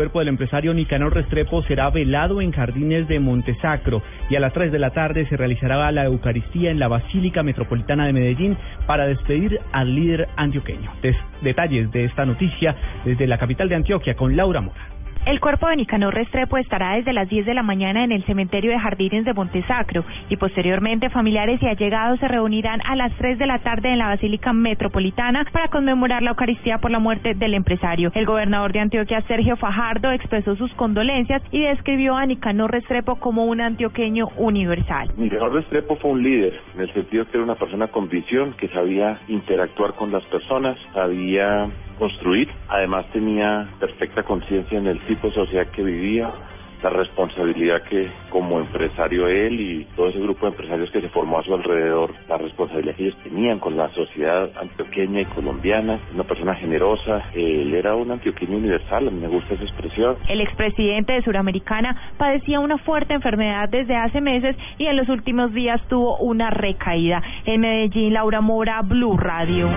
[0.00, 4.72] cuerpo del empresario Nicanor Restrepo será velado en Jardines de Montesacro y a las 3
[4.72, 9.60] de la tarde se realizará la Eucaristía en la Basílica Metropolitana de Medellín para despedir
[9.72, 10.90] al líder antioqueño.
[11.42, 12.74] detalles de esta noticia
[13.04, 14.99] desde la capital de Antioquia con Laura Mora.
[15.26, 18.70] El cuerpo de Nicanor Restrepo estará desde las 10 de la mañana en el cementerio
[18.70, 23.46] de Jardines de Montesacro y posteriormente familiares y allegados se reunirán a las 3 de
[23.46, 28.10] la tarde en la Basílica Metropolitana para conmemorar la Eucaristía por la muerte del empresario.
[28.14, 33.44] El gobernador de Antioquia, Sergio Fajardo, expresó sus condolencias y describió a Nicanor Restrepo como
[33.44, 35.12] un antioqueño universal.
[35.18, 38.68] Nicanor Restrepo fue un líder, en el sentido que era una persona con visión, que
[38.68, 41.68] sabía interactuar con las personas, sabía
[42.00, 42.48] construir.
[42.68, 46.32] Además tenía perfecta conciencia en el tipo de sociedad que vivía,
[46.82, 51.38] la responsabilidad que como empresario él y todo ese grupo de empresarios que se formó
[51.38, 56.24] a su alrededor, la responsabilidad que ellos tenían con la sociedad antioqueña y colombiana, una
[56.24, 60.16] persona generosa, él era un antioqueño universal, me gusta esa expresión.
[60.28, 65.52] El expresidente de Suramericana padecía una fuerte enfermedad desde hace meses y en los últimos
[65.52, 67.22] días tuvo una recaída.
[67.44, 69.68] En Medellín, Laura Mora, Blue Radio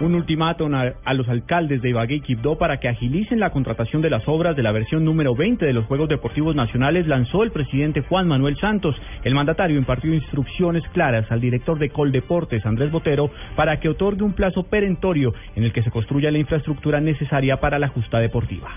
[0.00, 4.10] un ultimátum a, los alcaldes de Ibagué y Quibdó para que agilicen la contratación de
[4.10, 8.02] las obras de la versión número 20 de los Juegos Deportivos Nacionales lanzó el presidente
[8.02, 8.96] Juan Manuel Santos.
[9.24, 14.34] El mandatario impartió instrucciones claras al director de Coldeportes, Andrés Botero, para que otorgue un
[14.34, 18.68] plazo perentorio en el que se construya la infraestructura necesaria para la justa deportiva.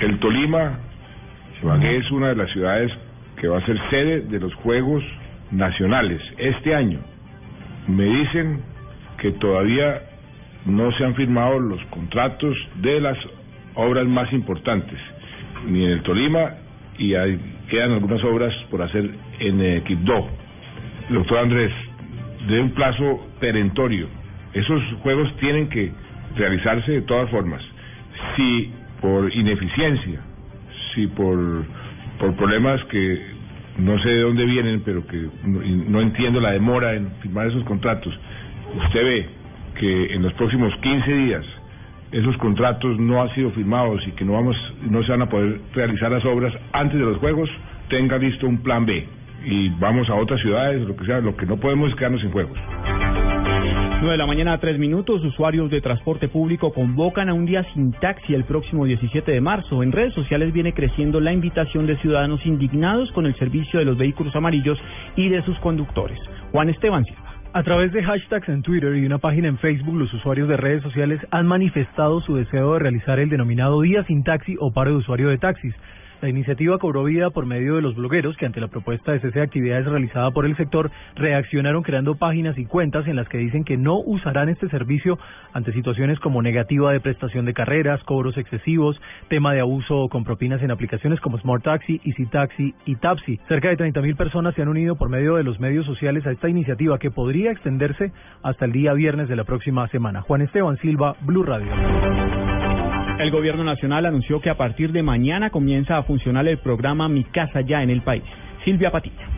[0.00, 0.78] El Tolima,
[1.62, 2.90] Ibagué es una de las ciudades
[3.40, 5.04] que va a ser sede de los Juegos
[5.50, 6.98] Nacionales este año.
[7.86, 8.60] Me dicen
[9.18, 10.11] que todavía
[10.66, 13.18] no se han firmado los contratos de las
[13.74, 14.98] obras más importantes,
[15.66, 16.54] ni en el Tolima,
[16.98, 17.38] y hay,
[17.68, 19.10] quedan algunas obras por hacer
[19.40, 20.28] en eh, Quibdó.
[21.10, 21.72] Doctor Andrés,
[22.48, 24.08] de un plazo perentorio,
[24.52, 25.90] esos juegos tienen que
[26.36, 27.62] realizarse de todas formas.
[28.36, 30.20] Si por ineficiencia,
[30.94, 31.64] si por,
[32.18, 33.20] por problemas que
[33.78, 35.60] no sé de dónde vienen, pero que no,
[35.90, 38.14] no entiendo la demora en firmar esos contratos,
[38.76, 39.41] usted ve
[39.78, 41.44] que en los próximos 15 días
[42.12, 45.60] esos contratos no han sido firmados y que no vamos no se van a poder
[45.74, 47.48] realizar las obras antes de los juegos,
[47.88, 49.06] tenga listo un plan B
[49.44, 52.30] y vamos a otras ciudades, lo que sea, lo que no podemos es quedarnos sin
[52.30, 52.58] juegos.
[54.02, 57.64] 9 de la mañana a 3 minutos, usuarios de transporte público convocan a un día
[57.72, 59.80] sin taxi el próximo 17 de marzo.
[59.82, 63.96] En redes sociales viene creciendo la invitación de ciudadanos indignados con el servicio de los
[63.96, 64.76] vehículos amarillos
[65.14, 66.18] y de sus conductores.
[66.50, 67.04] Juan Esteban.
[67.54, 70.82] A través de hashtags en Twitter y una página en Facebook, los usuarios de redes
[70.82, 74.96] sociales han manifestado su deseo de realizar el denominado Día sin Taxi o paro de
[74.96, 75.74] usuario de taxis.
[76.22, 79.40] La iniciativa cobró vida por medio de los blogueros que ante la propuesta de cese
[79.40, 83.64] de actividades realizada por el sector reaccionaron creando páginas y cuentas en las que dicen
[83.64, 85.18] que no usarán este servicio
[85.52, 89.00] ante situaciones como negativa de prestación de carreras, cobros excesivos,
[89.30, 93.40] tema de abuso con propinas en aplicaciones como Smart Taxi, Easy Taxi y Tapsi.
[93.48, 96.48] Cerca de 30.000 personas se han unido por medio de los medios sociales a esta
[96.48, 98.12] iniciativa que podría extenderse
[98.44, 100.20] hasta el día viernes de la próxima semana.
[100.20, 102.51] Juan Esteban Silva, Blue Radio.
[103.22, 107.22] El gobierno nacional anunció que a partir de mañana comienza a funcionar el programa Mi
[107.22, 108.24] Casa Ya en el país.
[108.64, 109.28] Silvia Patilla.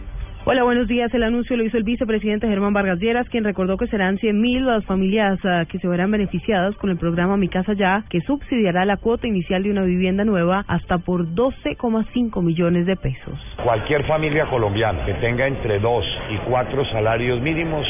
[0.47, 1.13] Hola, buenos días.
[1.13, 4.87] El anuncio lo hizo el vicepresidente Germán Vargas Lleras, quien recordó que serán 100.000 las
[4.87, 8.97] familias ah, que se verán beneficiadas con el programa Mi Casa Ya, que subsidiará la
[8.97, 13.39] cuota inicial de una vivienda nueva hasta por 12,5 millones de pesos.
[13.63, 17.87] Cualquier familia colombiana que tenga entre dos y cuatro salarios mínimos,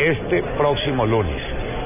[0.00, 1.40] este próximo lunes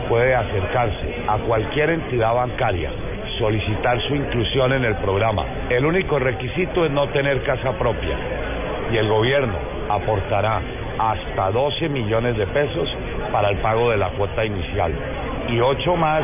[0.09, 2.91] puede acercarse a cualquier entidad bancaria
[3.41, 5.45] solicitar su inclusión en el programa.
[5.71, 8.17] El único requisito es no tener casa propia
[8.93, 9.55] y el gobierno
[9.89, 10.61] aportará
[10.99, 12.89] hasta 12 millones de pesos
[13.33, 14.93] para el pago de la cuota inicial
[15.49, 16.23] y 8 más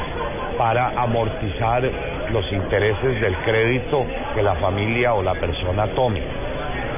[0.59, 1.82] para amortizar
[2.31, 4.04] los intereses del crédito
[4.34, 6.21] que la familia o la persona tome.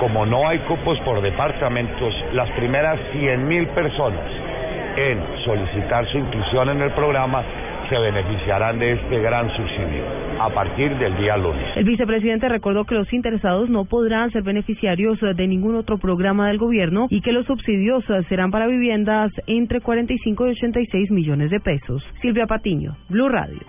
[0.01, 4.25] Como no hay cupos por departamentos, las primeras 100 mil personas
[4.97, 7.45] en solicitar su inclusión en el programa
[7.89, 10.05] se beneficiarán de este gran subsidio
[10.41, 11.77] a partir del día lunes.
[11.77, 16.59] El vicepresidente recordó que los interesados no podrán ser beneficiarios de ningún otro programa del
[16.59, 22.03] gobierno y que los subsidios serán para viviendas entre 45 y 86 millones de pesos.
[22.21, 23.61] Silvia Patiño, Blue Radio.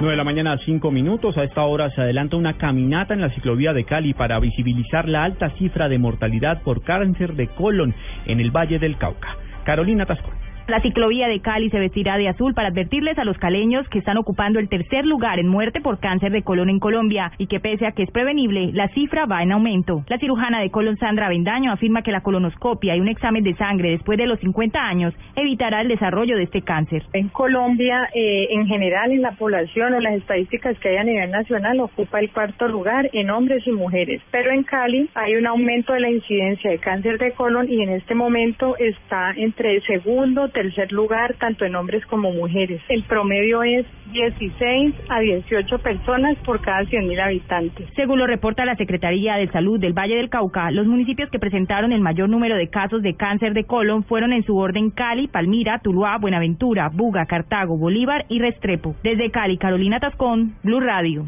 [0.00, 1.36] 9 de la mañana, 5 minutos.
[1.36, 5.24] A esta hora se adelanta una caminata en la ciclovía de Cali para visibilizar la
[5.24, 7.94] alta cifra de mortalidad por cáncer de colon
[8.24, 9.36] en el Valle del Cauca.
[9.64, 10.49] Carolina Tascón.
[10.66, 14.16] La ciclovía de Cali se vestirá de azul para advertirles a los caleños que están
[14.18, 17.86] ocupando el tercer lugar en muerte por cáncer de colon en Colombia y que pese
[17.86, 20.04] a que es prevenible, la cifra va en aumento.
[20.08, 23.90] La cirujana de colon Sandra Bendaño afirma que la colonoscopia y un examen de sangre
[23.90, 27.02] después de los 50 años evitará el desarrollo de este cáncer.
[27.12, 31.30] En Colombia, eh, en general, en la población o las estadísticas que hay a nivel
[31.30, 34.22] nacional, ocupa el cuarto lugar en hombres y mujeres.
[34.30, 37.90] Pero en Cali hay un aumento de la incidencia de cáncer de colon y en
[37.90, 42.82] este momento está entre el segundo, tercer lugar, tanto en hombres como mujeres.
[42.90, 47.88] El promedio es 16 a 18 personas por cada 100.000 habitantes.
[47.96, 51.92] Según lo reporta la Secretaría de Salud del Valle del Cauca, los municipios que presentaron
[51.92, 55.78] el mayor número de casos de cáncer de colon fueron en su orden Cali, Palmira,
[55.78, 58.96] Tuluá, Buenaventura, Buga, Cartago, Bolívar y Restrepo.
[59.02, 61.24] Desde Cali, Carolina Tascón, Blue Radio.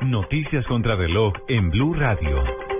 [0.00, 2.71] Noticias contra reloj en Blue Radio.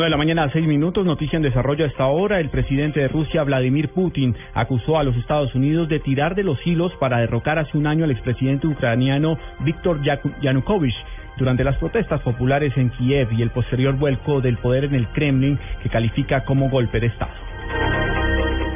[0.00, 2.40] 9 de la mañana a 6 minutos, noticia en desarrollo a esta hora.
[2.40, 6.58] El presidente de Rusia, Vladimir Putin, acusó a los Estados Unidos de tirar de los
[6.66, 10.00] hilos para derrocar hace un año al expresidente ucraniano Viktor
[10.40, 10.96] Yanukovych
[11.36, 15.58] durante las protestas populares en Kiev y el posterior vuelco del poder en el Kremlin
[15.82, 17.49] que califica como golpe de Estado.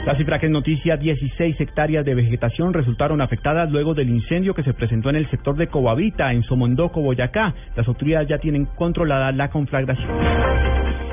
[0.06, 4.62] La cifra que es noticia, 16 hectáreas de vegetación resultaron afectadas luego del incendio que
[4.62, 7.54] se presentó en el sector de Covavita, en Somondoco, Boyacá.
[7.74, 10.10] Las autoridades ya tienen controlada la conflagración.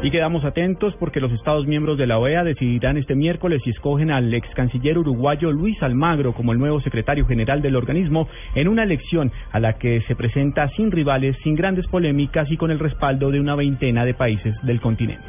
[0.03, 4.11] Y quedamos atentos porque los Estados miembros de la OEA decidirán este miércoles si escogen
[4.11, 8.83] al ex canciller uruguayo Luis Almagro como el nuevo secretario general del organismo en una
[8.83, 13.31] elección a la que se presenta sin rivales, sin grandes polémicas y con el respaldo
[13.31, 15.23] de una veintena de países del continente.